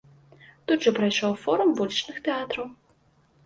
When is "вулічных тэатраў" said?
1.83-2.67